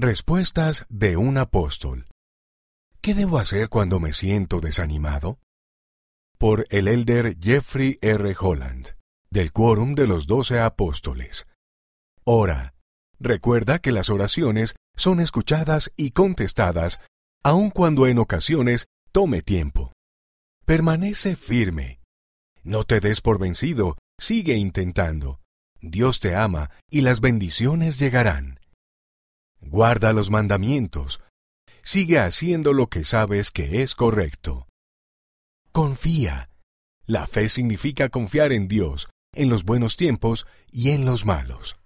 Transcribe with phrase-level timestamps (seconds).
[0.00, 2.06] Respuestas de un apóstol.
[3.00, 5.40] ¿Qué debo hacer cuando me siento desanimado?
[6.38, 8.36] Por el elder Jeffrey R.
[8.38, 8.94] Holland,
[9.28, 11.48] del Quórum de los Doce Apóstoles.
[12.22, 12.76] Ora.
[13.18, 17.00] Recuerda que las oraciones son escuchadas y contestadas,
[17.42, 19.90] aun cuando en ocasiones tome tiempo.
[20.64, 21.98] Permanece firme.
[22.62, 25.40] No te des por vencido, sigue intentando.
[25.80, 28.57] Dios te ama y las bendiciones llegarán.
[29.70, 31.20] Guarda los mandamientos.
[31.82, 34.66] Sigue haciendo lo que sabes que es correcto.
[35.72, 36.48] Confía.
[37.04, 41.76] La fe significa confiar en Dios, en los buenos tiempos y en los malos.